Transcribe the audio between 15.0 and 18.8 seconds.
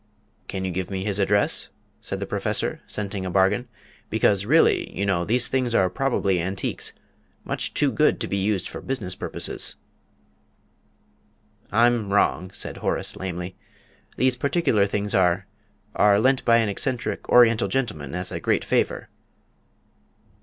are are lent by an eccentric Oriental gentleman, as a great